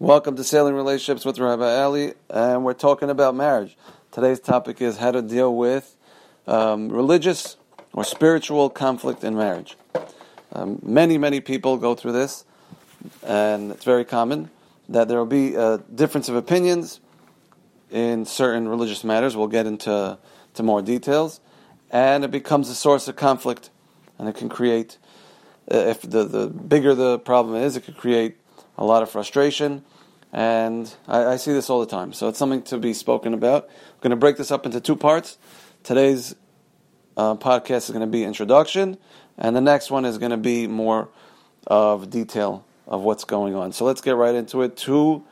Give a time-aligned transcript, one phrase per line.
[0.00, 3.76] Welcome to Sailing Relationships with Rabbi Ali, and we're talking about marriage.
[4.12, 5.96] Today's topic is how to deal with
[6.46, 7.56] um, religious
[7.92, 9.76] or spiritual conflict in marriage.
[10.52, 12.44] Um, many, many people go through this,
[13.24, 14.50] and it's very common
[14.88, 17.00] that there will be a difference of opinions
[17.90, 19.36] in certain religious matters.
[19.36, 20.16] We'll get into
[20.54, 21.40] to more details,
[21.90, 23.70] and it becomes a source of conflict,
[24.16, 24.96] and it can create,
[25.72, 28.36] uh, if the, the bigger the problem is, it could create
[28.78, 29.84] a lot of frustration,
[30.32, 32.12] and I, I, see this all the time.
[32.12, 33.64] So it's something to be spoken about.
[33.64, 35.36] I'm going to break this up into two parts.
[35.82, 36.36] Today's
[37.16, 38.96] uh, podcast is going to be introduction,
[39.36, 41.08] and the next one is going to be more
[41.66, 43.72] of detail of what's going on.
[43.72, 44.76] So let's get right into it.
[44.76, 45.24] Two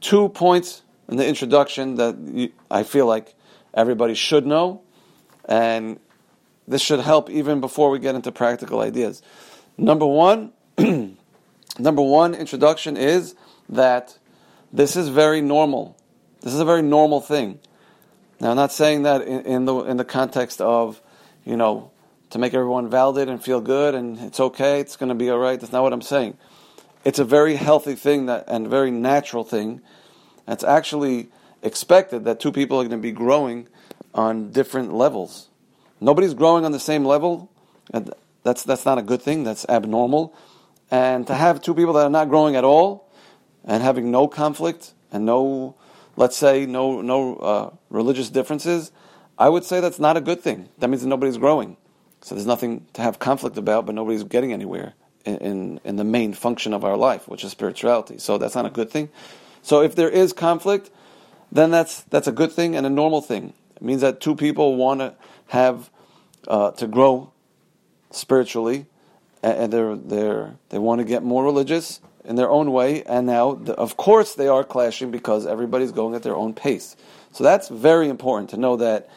[0.00, 3.34] two points in the introduction that you, I feel like
[3.74, 4.82] everybody should know,
[5.44, 5.98] and
[6.68, 9.22] this should help even before we get into practical ideas.
[9.76, 10.52] Number one.
[11.82, 13.34] number one introduction is
[13.68, 14.18] that
[14.72, 15.96] this is very normal.
[16.40, 17.58] This is a very normal thing.
[18.40, 21.00] Now, I'm not saying that in, in, the in the context of,
[21.44, 21.90] you know,
[22.30, 25.38] to make everyone validate and feel good and it's okay, it's going to be all
[25.38, 25.60] right.
[25.60, 26.38] That's not what I'm saying.
[27.04, 29.80] It's a very healthy thing that and very natural thing.
[30.48, 31.28] It's actually
[31.62, 33.68] expected that two people are going to be growing
[34.14, 35.48] on different levels.
[36.00, 37.50] Nobody's growing on the same level.
[38.42, 39.44] That's that's not a good thing.
[39.44, 40.34] That's abnormal.
[40.92, 43.08] And to have two people that are not growing at all
[43.64, 45.74] and having no conflict and no,
[46.16, 48.92] let's say, no, no uh, religious differences,
[49.38, 50.68] I would say that's not a good thing.
[50.78, 51.78] That means that nobody's growing.
[52.20, 54.92] So there's nothing to have conflict about, but nobody's getting anywhere
[55.24, 58.18] in, in, in the main function of our life, which is spirituality.
[58.18, 59.08] So that's not a good thing.
[59.62, 60.90] So if there is conflict,
[61.50, 63.54] then that's, that's a good thing and a normal thing.
[63.76, 65.14] It means that two people want to
[65.46, 65.88] have,
[66.46, 67.32] uh, to grow
[68.10, 68.86] spiritually
[69.42, 73.50] and they're they're they want to get more religious in their own way, and now
[73.76, 76.96] of course they are clashing because everybody's going at their own pace.
[77.32, 79.08] So that's very important to know that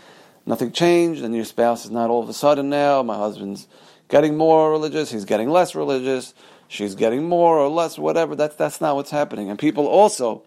[0.45, 3.67] nothing changed, and your spouse is not all of a sudden now my husband's
[4.08, 6.33] getting more religious, he's getting less religious,
[6.67, 8.35] she's getting more or less, whatever.
[8.35, 10.43] That's that's not what's happening, and people also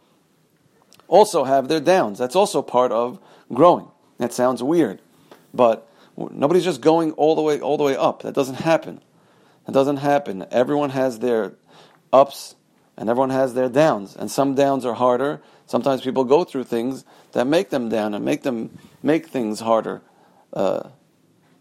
[1.06, 2.19] also have their downs.
[2.19, 3.21] That's also part of
[3.53, 3.88] growing.
[4.19, 5.00] That sounds weird,
[5.55, 8.22] but nobody's just going all the way all the way up.
[8.22, 9.00] That doesn't happen.
[9.69, 10.47] It doesn't happen.
[10.51, 11.53] Everyone has their
[12.11, 12.56] ups
[12.97, 14.17] and everyone has their downs.
[14.17, 15.43] And some downs are harder.
[15.67, 20.01] Sometimes people go through things that make them down and make them make things harder.
[20.55, 20.89] Uh,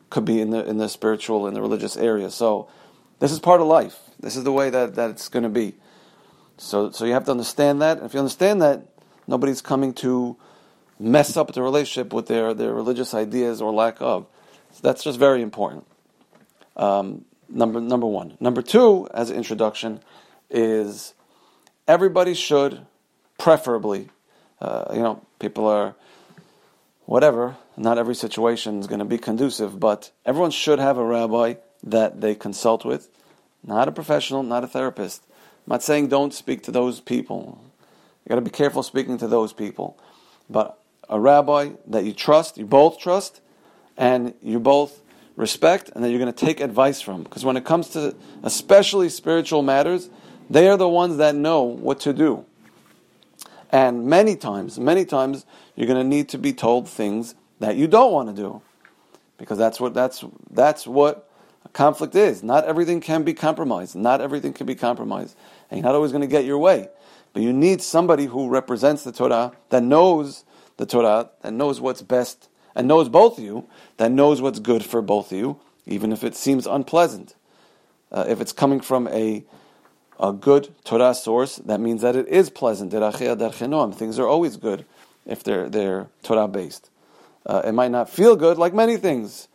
[0.10, 2.32] could be in the in the spiritual and the religious area.
[2.32, 2.70] So
[3.20, 4.00] this is part of life.
[4.18, 5.76] This is the way that, that it's going to be.
[6.56, 7.98] So so you have to understand that.
[7.98, 8.88] And If you understand that,
[9.28, 10.38] nobody's coming to
[10.98, 14.28] mess up the relationship with their, their religious ideas or lack of.
[14.72, 15.86] So that's just very important.
[16.78, 18.38] Um, Number number one.
[18.40, 20.02] Number two, as an introduction,
[20.50, 21.14] is
[21.88, 22.86] everybody should,
[23.38, 24.10] preferably,
[24.60, 25.96] uh, you know, people are
[27.06, 27.56] whatever.
[27.78, 32.22] Not every situation is going to be conducive, but everyone should have a rabbi that
[32.22, 33.10] they consult with,
[33.64, 35.24] not a professional, not a therapist.
[35.30, 37.62] I'm not saying don't speak to those people.
[38.26, 39.98] You got to be careful speaking to those people,
[40.50, 43.42] but a rabbi that you trust, you both trust,
[43.96, 45.02] and you both
[45.38, 47.24] respect and that you're going to take advice from.
[47.24, 50.10] Because when it comes to especially spiritual matters,
[50.50, 52.46] they are the ones that know what to do.
[53.72, 57.88] And many times, many times, you're going to need to be told things that you
[57.88, 58.62] don't want to do.
[59.38, 61.30] Because that's what, that's, that's what
[61.64, 62.42] a conflict is.
[62.42, 63.96] Not everything can be compromised.
[63.96, 65.38] Not everything can be compromised.
[65.70, 66.90] And you're not always going to get your way.
[67.34, 70.46] But you need somebody who represents the Torah, that knows
[70.78, 73.68] the Torah, that knows what's best and knows both of you,
[73.98, 77.36] that knows what's good for both of you, even if it seems unpleasant.
[78.12, 79.44] Uh, if it's coming from a
[80.20, 82.92] a good Torah source, that means that it is pleasant.
[82.92, 84.86] Things are always good
[85.26, 86.90] if they're they're Torah based.
[87.46, 89.48] Uh, it might not feel good, like many things.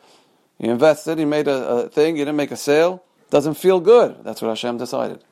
[0.59, 4.23] You invested, you made a, a, thing, you didn't make a sale, doesn't feel good.
[4.25, 5.23] That's what Hashem decided.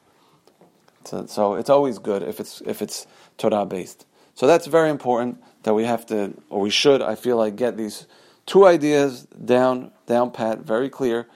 [1.05, 4.07] So, so it's always good if it's if it's Torah based.
[4.35, 7.77] So that's very important that we have to, or we should, I feel like, get
[7.77, 8.07] these
[8.47, 11.27] two ideas down, down pat, very clear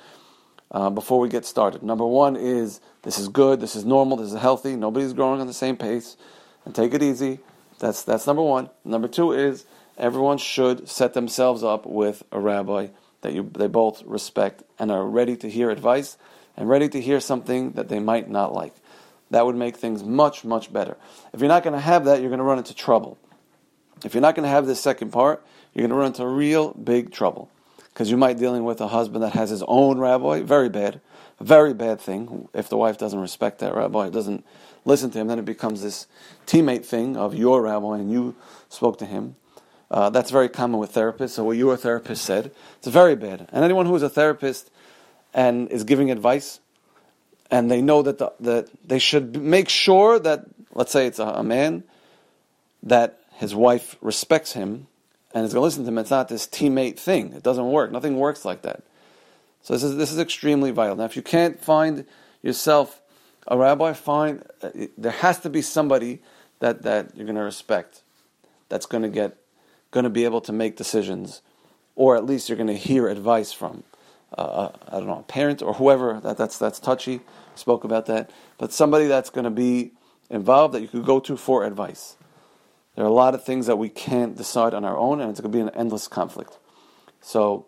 [0.70, 1.82] uh, before we get started.
[1.82, 5.46] Number one is this is good, this is normal, this is healthy, nobody's growing on
[5.46, 6.16] the same pace,
[6.64, 7.40] and take it easy.
[7.78, 8.70] That's, that's number one.
[8.84, 9.66] Number two is
[9.98, 12.88] everyone should set themselves up with a rabbi
[13.20, 16.16] that you, they both respect and are ready to hear advice
[16.56, 18.74] and ready to hear something that they might not like.
[19.30, 20.96] That would make things much, much better.
[21.32, 23.18] If you're not going to have that, you're going to run into trouble.
[24.04, 26.72] If you're not going to have this second part, you're going to run into real
[26.74, 27.50] big trouble.
[27.92, 31.00] Because you might be dealing with a husband that has his own rabbi, very bad,
[31.40, 32.48] very bad thing.
[32.52, 34.44] If the wife doesn't respect that rabbi, doesn't
[34.84, 36.06] listen to him, then it becomes this
[36.46, 38.34] teammate thing of your rabbi and you
[38.68, 39.36] spoke to him.
[39.90, 41.30] Uh, that's very common with therapists.
[41.30, 43.48] So what your therapist said, it's very bad.
[43.52, 44.70] And anyone who is a therapist
[45.32, 46.60] and is giving advice,
[47.50, 51.26] and they know that the, that they should make sure that, let's say it's a,
[51.26, 51.84] a man,
[52.82, 54.86] that his wife respects him
[55.34, 55.98] and is going to listen to him.
[55.98, 57.32] It's not this teammate thing.
[57.32, 57.90] It doesn't work.
[57.90, 58.82] Nothing works like that.
[59.62, 60.94] So this is this is extremely vital.
[60.94, 62.04] Now, if you can't find
[62.42, 63.00] yourself
[63.48, 66.20] a rabbi, find uh, there has to be somebody
[66.60, 68.02] that that you're going to respect.
[68.68, 69.38] That's going to get
[69.90, 71.40] going to be able to make decisions,
[71.96, 73.84] or at least you're going to hear advice from.
[74.36, 76.20] Uh, uh, I don't know, a parent or whoever.
[76.20, 77.20] That that's that's touchy.
[77.54, 79.92] spoke about that, but somebody that's going to be
[80.28, 82.16] involved that you could go to for advice.
[82.96, 85.40] There are a lot of things that we can't decide on our own, and it's
[85.40, 86.58] going to be an endless conflict.
[87.20, 87.66] So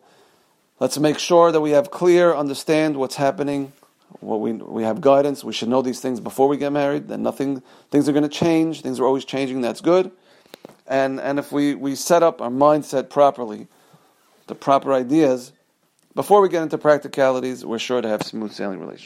[0.80, 3.72] let's make sure that we have clear, understand what's happening.
[4.20, 5.44] What we we have guidance.
[5.44, 7.08] We should know these things before we get married.
[7.08, 8.82] That nothing, things are going to change.
[8.82, 9.60] Things are always changing.
[9.60, 10.10] That's good.
[10.86, 13.66] And and if we we set up our mindset properly,
[14.46, 15.52] the proper ideas,
[16.16, 19.04] before we get into practicalities, we're sure to have smooth sailing relationship.